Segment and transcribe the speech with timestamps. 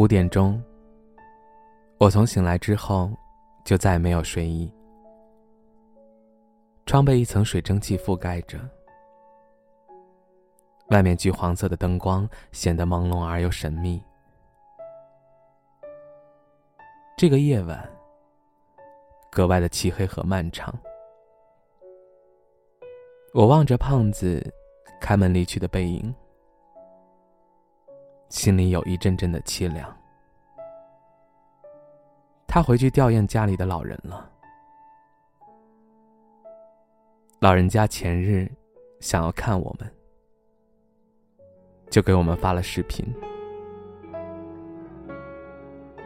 [0.00, 0.58] 五点钟，
[1.98, 3.10] 我从醒来之后
[3.66, 4.72] 就再也没有睡意。
[6.86, 8.58] 窗被一层水蒸气覆盖着，
[10.88, 14.02] 外面橘黄色的灯光显得朦胧而又神秘。
[17.18, 17.86] 这个夜晚
[19.30, 20.74] 格外的漆黑和漫长。
[23.34, 24.42] 我望着胖子
[24.98, 26.14] 开门离去的背影。
[28.30, 29.94] 心里有一阵阵的凄凉。
[32.46, 34.30] 他回去吊唁家里的老人了。
[37.40, 38.48] 老人家前日
[39.00, 39.92] 想要看我们，
[41.90, 43.04] 就给我们发了视频。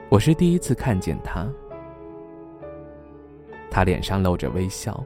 [0.09, 1.47] 我是第一次看见他，
[3.71, 5.05] 他脸上露着微笑，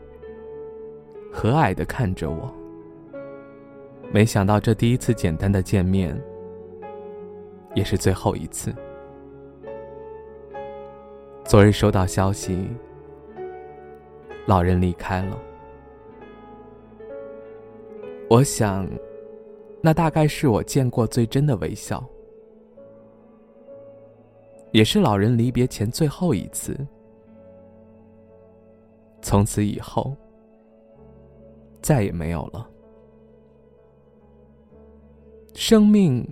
[1.32, 2.54] 和蔼的看着我。
[4.12, 6.16] 没想到这第一次简单的见面。
[7.74, 8.74] 也是最后一次。
[11.44, 12.68] 昨日收到消息，
[14.46, 15.38] 老人离开了。
[18.28, 18.86] 我想，
[19.80, 22.04] 那大概是我见过最真的微笑，
[24.72, 26.76] 也是老人离别前最后一次。
[29.22, 30.14] 从此以后，
[31.80, 32.68] 再也没有了。
[35.54, 36.22] 生命。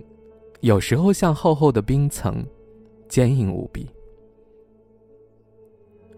[0.61, 2.45] 有时候像厚厚的冰层，
[3.07, 3.85] 坚硬无比；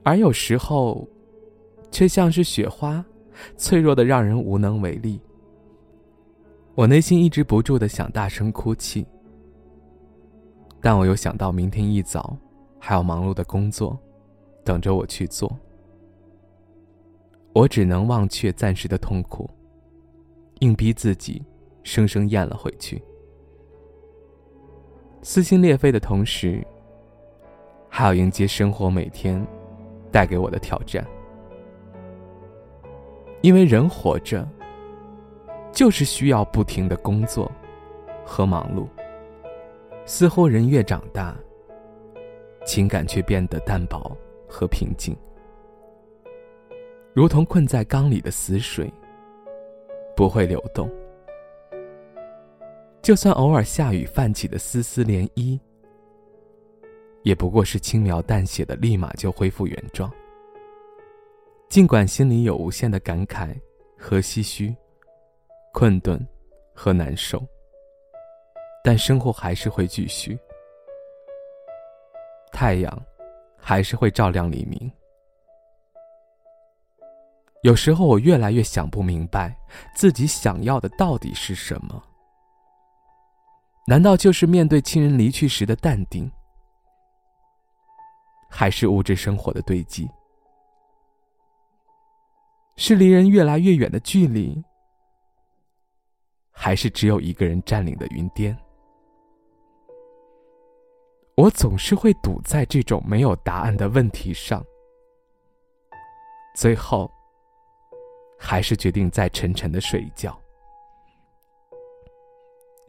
[0.01, 1.05] 而有时候，
[1.91, 3.03] 却像是雪花，
[3.57, 5.19] 脆弱的让人无能为力。
[6.73, 9.05] 我内心抑制不住的想大声哭泣，
[10.79, 12.38] 但我又想到明天一早
[12.79, 14.00] 还有忙碌的工作
[14.63, 15.53] 等着我去做，
[17.51, 19.50] 我只能忘却暂时的痛苦，
[20.59, 21.44] 硬逼自己
[21.83, 23.03] 生生咽了回去。
[25.22, 26.66] 撕心裂肺的同时，
[27.90, 29.46] 还要迎接生活每天
[30.12, 31.06] 带给我的挑战。
[33.41, 34.47] 因为人活着，
[35.72, 37.52] 就是需要不停的工作
[38.25, 38.88] 和忙碌。
[40.06, 41.38] 似乎人越长大，
[42.66, 45.16] 情感却变得淡薄和平静，
[47.13, 48.91] 如同困在缸里的死水，
[50.16, 50.90] 不会流动。
[53.02, 55.60] 就算偶尔下雨泛起的丝丝涟漪，
[57.24, 60.12] 也不过是轻描淡写的，立马就恢复原状。
[61.70, 63.56] 尽管心里有无限的感慨
[63.98, 64.76] 和唏嘘、
[65.74, 66.20] 困顿
[66.74, 67.42] 和难受，
[68.84, 70.38] 但生活还是会继续。
[72.52, 73.06] 太阳
[73.56, 74.92] 还是会照亮黎明。
[77.62, 79.56] 有时候我越来越想不明白，
[79.96, 82.04] 自己想要的到底是什么。
[83.89, 86.31] 难道就是面对亲人离去时的淡定，
[88.47, 90.07] 还是物质生活的堆积？
[92.75, 94.63] 是离人越来越远的距离，
[96.51, 98.55] 还是只有一个人占领的云巅？
[101.35, 104.63] 我总是会堵在这种没有答案的问题上，
[106.56, 107.09] 最后
[108.38, 110.39] 还是决定再沉沉的睡一觉。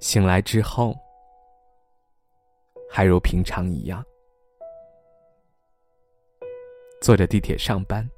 [0.01, 0.99] 醒来之后，
[2.89, 4.03] 还如平常一样，
[7.03, 8.09] 坐着地铁上班。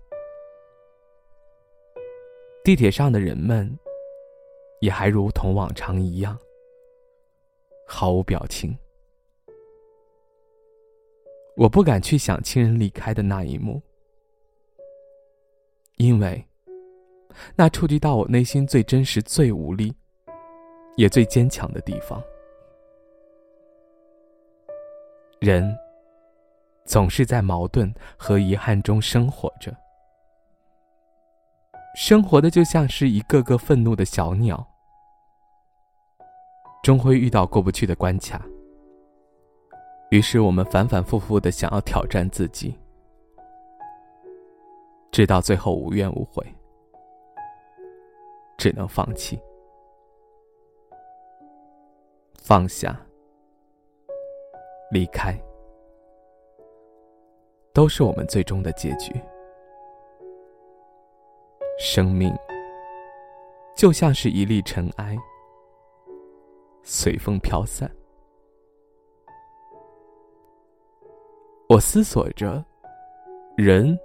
[2.62, 3.76] 地铁上的人们，
[4.81, 6.38] 也还如同往常一样，
[7.85, 8.78] 毫无表情。
[11.56, 13.82] 我不敢去想亲人离开的那一幕，
[15.96, 16.46] 因为
[17.56, 19.93] 那触及到我内心最真实、最无力。
[20.97, 22.23] 也最坚强的地方。
[25.41, 25.77] 人
[26.85, 29.75] 总是在矛盾和遗憾中生活着，
[31.97, 34.65] 生活的就像是一个个愤怒的小鸟，
[36.83, 38.41] 终会遇到过不去的关卡，
[40.11, 42.79] 于是我们反反复复的想要挑战自己，
[45.11, 46.47] 直到最后无怨无悔，
[48.56, 49.41] 只能放弃，
[52.44, 53.00] 放下，
[54.91, 55.33] 离开，
[57.73, 59.12] 都是我们最终的结局。
[61.79, 62.37] 生命
[63.77, 65.17] 就像是一粒尘埃，
[66.83, 67.89] 随风飘散。
[71.69, 72.62] 我思索着，
[73.56, 73.97] 人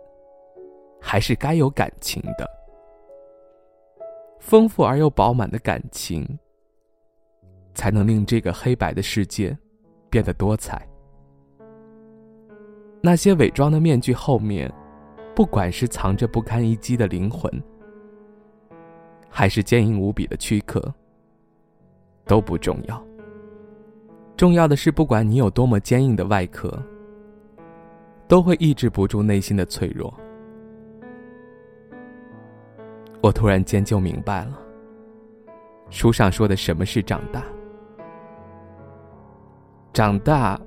[1.02, 2.48] 还是该有感情的，
[4.40, 6.24] 丰富而又饱满的感情，
[7.78, 9.56] 才能令这个黑白的世界
[10.10, 10.86] 变得多彩。
[13.02, 14.74] 那些伪装的面具后面，
[15.36, 17.52] 不管是藏着不堪一击的灵魂，
[19.30, 20.92] 还是坚硬无比的躯壳，
[22.26, 23.06] 都不重要。
[24.36, 26.78] 重要的是，不管你有多么坚硬的外壳。
[28.30, 30.14] 都会抑制不住内心的脆弱。
[33.22, 34.60] 我突然间就明白了，
[35.90, 37.42] 书上说的什么是长大。
[39.98, 40.62] 长大，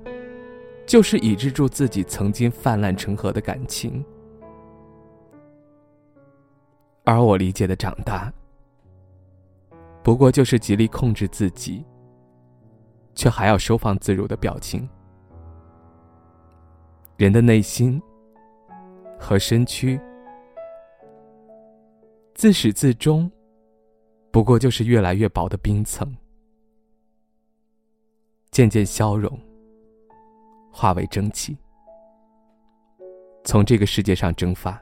[0.85, 4.03] 就是抑制住自己曾经泛滥成河的感情，
[7.05, 8.29] 而我理解的长大，
[10.03, 11.85] 不过就是极力控制自己，
[13.15, 14.85] 却还要收放自如的表情。
[17.15, 18.01] 人的内心
[19.17, 19.97] 和身躯，
[22.35, 23.31] 自始至终，
[24.29, 26.13] 不过就是越来越薄的冰层，
[28.51, 29.31] 渐渐消融，
[30.69, 31.57] 化为蒸汽，
[33.45, 34.77] 从这个世界上蒸发。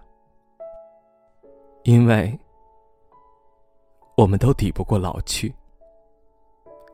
[1.83, 2.37] 因为，
[4.17, 5.53] 我们都抵不过老去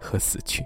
[0.01, 0.65] 和死去。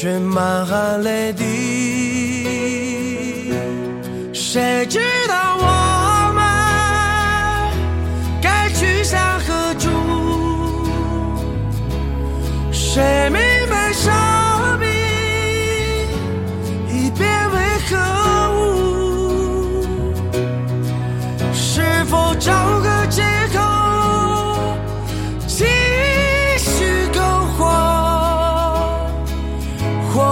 [0.00, 1.44] 却满含泪滴，
[4.32, 5.87] 谁知道我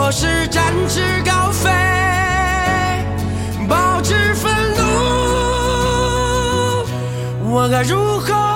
[0.06, 1.68] 我是展翅高飞，
[3.68, 4.84] 保持愤怒，
[7.50, 8.55] 我该如何？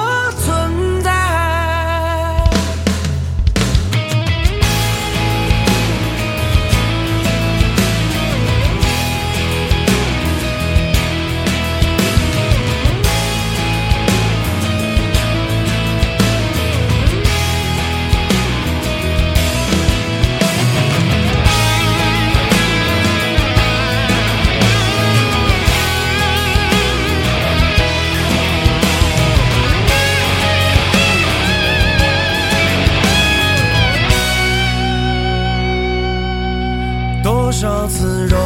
[37.51, 38.39] 多少次荣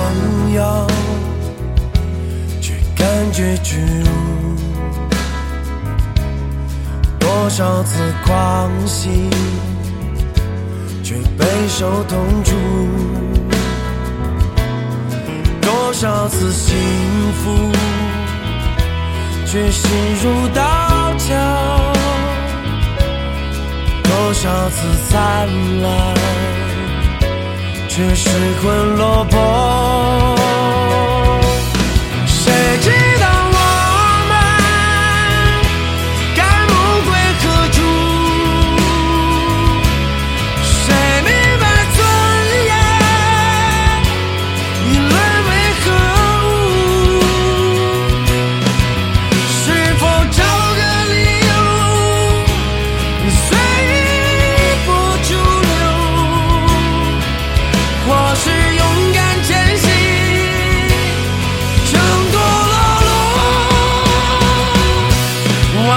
[0.54, 0.86] 耀，
[2.62, 4.08] 却感觉屈辱；
[7.20, 9.28] 多少次狂喜，
[11.02, 12.54] 却备受痛楚；
[15.60, 16.74] 多少次幸
[17.34, 17.70] 福，
[19.44, 19.90] 却心
[20.22, 21.34] 如刀绞；
[24.02, 24.80] 多少次
[25.10, 25.46] 灿
[25.82, 26.73] 烂。
[27.96, 28.28] 却失
[28.60, 30.43] 魂落魄。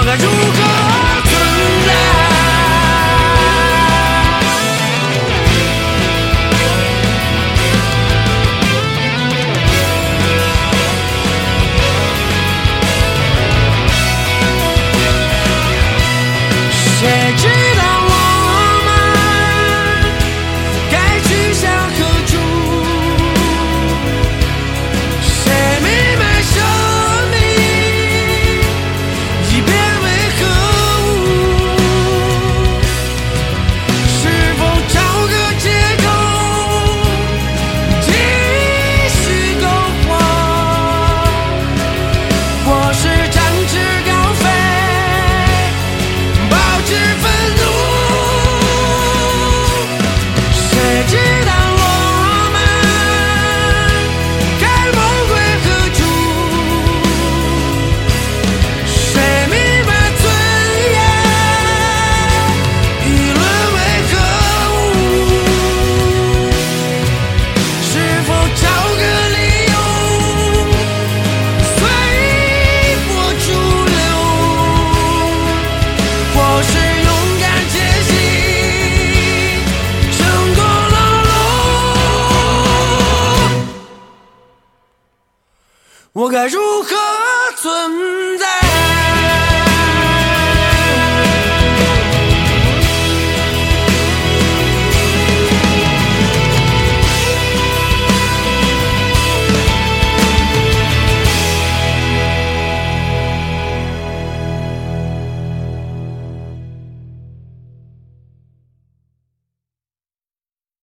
[0.08, 0.67] 该如何